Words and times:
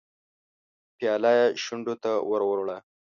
پياله 0.97 1.31
يې 1.37 1.45
شونډو 1.63 1.93
ته 2.03 2.11
ور 2.29 2.41
وړه. 2.49 2.77